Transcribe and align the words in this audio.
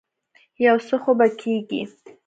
يو 0.65 0.77
څه 0.87 0.95
خو 1.01 1.11
به 1.19 1.27
کېږي. 1.41 1.81